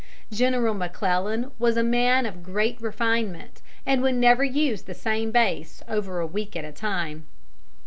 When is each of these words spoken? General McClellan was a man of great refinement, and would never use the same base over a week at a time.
General 0.31 0.73
McClellan 0.73 1.51
was 1.59 1.77
a 1.77 1.83
man 1.83 2.25
of 2.25 2.41
great 2.41 2.81
refinement, 2.81 3.61
and 3.85 4.01
would 4.01 4.15
never 4.15 4.43
use 4.43 4.81
the 4.81 4.95
same 4.95 5.29
base 5.29 5.83
over 5.87 6.19
a 6.19 6.25
week 6.25 6.55
at 6.55 6.65
a 6.65 6.71
time. 6.71 7.27